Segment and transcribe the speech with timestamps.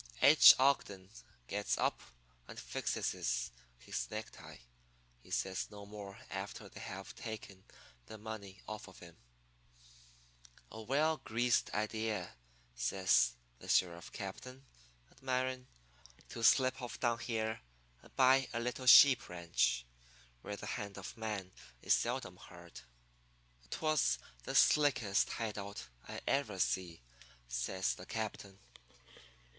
[0.23, 0.55] "H.
[0.57, 1.11] Ogden
[1.47, 2.01] gets up
[2.47, 4.57] and fixes his necktie.
[5.21, 7.63] He says no more after they have taken
[8.07, 9.15] the money off of him.
[10.71, 12.35] "'A well greased idea,'
[12.73, 14.65] says the sheriff captain,
[15.11, 15.67] admiring,
[16.29, 17.61] 'to slip off down here
[18.01, 19.85] and buy a little sheep ranch
[20.41, 21.51] where the hand of man
[21.83, 22.81] is seldom heard.
[23.63, 27.03] It was the slickest hide out I ever see,'
[27.47, 28.57] says the captain.